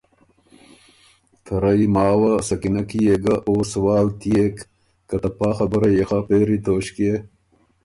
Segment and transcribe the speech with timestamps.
[1.43, 4.55] ته رئ ماوه سکینۀ کی يې ګه او سوال تيېک
[5.07, 7.13] که ته پا خبُره يېخه پېری توݭکيې